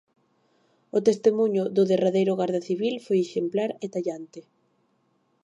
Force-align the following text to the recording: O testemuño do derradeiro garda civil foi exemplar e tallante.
O 0.97 0.99
testemuño 1.07 1.63
do 1.75 1.83
derradeiro 1.91 2.33
garda 2.41 2.61
civil 2.69 2.95
foi 3.05 3.17
exemplar 3.21 3.71
e 3.85 3.87
tallante. 3.93 4.41